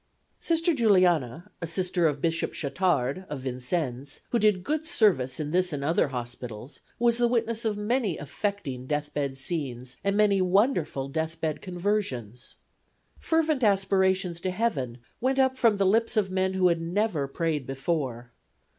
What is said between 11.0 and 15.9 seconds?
death bed conversions. Fervent aspirations to heaven went up from the